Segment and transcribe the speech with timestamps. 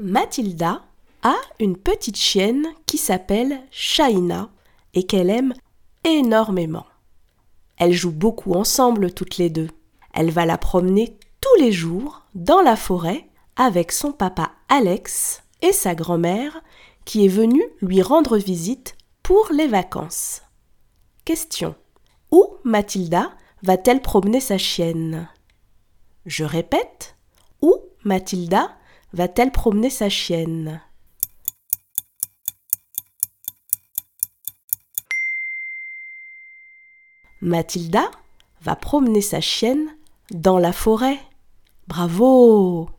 [0.00, 0.82] Mathilda
[1.22, 4.50] a une petite chienne qui s'appelle Shaina
[4.94, 5.54] et qu'elle aime
[6.04, 6.86] énormément.
[7.76, 9.68] Elles jouent beaucoup ensemble toutes les deux.
[10.14, 15.72] Elle va la promener tous les jours dans la forêt avec son papa Alex et
[15.72, 16.62] sa grand-mère
[17.04, 20.42] qui est venue lui rendre visite pour les vacances.
[21.24, 21.74] Question.
[22.30, 25.28] Où Mathilda va-t-elle promener sa chienne?
[26.26, 27.16] Je répète.
[27.62, 27.74] Où
[28.04, 28.77] Mathilda
[29.12, 30.82] va-t-elle promener sa chienne?
[37.40, 38.10] Mathilda
[38.62, 39.96] va promener sa chienne
[40.30, 41.20] dans la forêt.
[41.86, 42.90] Bravo